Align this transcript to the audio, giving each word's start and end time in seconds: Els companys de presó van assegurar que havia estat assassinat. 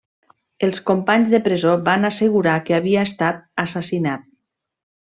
Els 0.67 0.79
companys 0.87 1.29
de 1.33 1.41
presó 1.49 1.75
van 1.89 2.11
assegurar 2.11 2.57
que 2.71 2.79
havia 2.81 3.07
estat 3.13 3.47
assassinat. 3.69 4.29